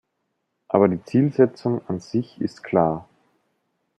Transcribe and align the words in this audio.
Aber 0.67 0.87
die 0.87 1.03
Zielsetzung 1.03 1.87
an 1.87 1.99
sich 1.99 2.41
ist 2.41 2.63
klar. 2.63 3.07